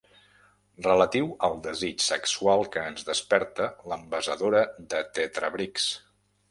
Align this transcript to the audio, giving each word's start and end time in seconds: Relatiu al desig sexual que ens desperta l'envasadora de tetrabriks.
Relatiu 0.87 1.27
al 1.49 1.59
desig 1.67 2.01
sexual 2.07 2.65
que 2.77 2.87
ens 2.93 3.07
desperta 3.13 3.71
l'envasadora 3.93 4.67
de 4.95 5.07
tetrabriks. 5.21 5.91